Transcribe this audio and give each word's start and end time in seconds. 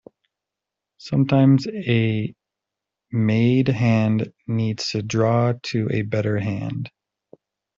Sometimes 0.97 1.67
a 1.67 2.33
made 3.11 3.67
hand 3.67 4.33
needs 4.47 4.89
to 4.93 5.03
draw 5.03 5.53
to 5.65 5.89
a 5.91 6.01
better 6.01 6.39
hand. 6.39 6.89